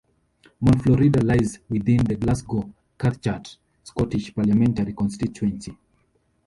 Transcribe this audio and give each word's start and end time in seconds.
Mount 0.61 0.81
Florida 0.81 1.23
lies 1.23 1.59
within 1.69 2.03
the 2.05 2.15
Glasgow 2.15 2.73
Cathcart 2.97 3.55
Scottish 3.83 4.33
Parliamentary 4.33 4.93
constituency. 4.93 5.77